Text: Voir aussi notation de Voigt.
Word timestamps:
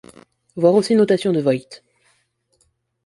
Voir 0.55 0.73
aussi 0.73 0.95
notation 0.95 1.31
de 1.31 1.39
Voigt. 1.43 1.83